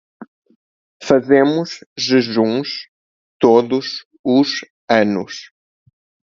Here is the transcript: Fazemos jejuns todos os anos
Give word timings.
Fazemos 1.03 1.83
jejuns 1.95 2.87
todos 3.37 4.03
os 4.23 4.65
anos 4.89 5.51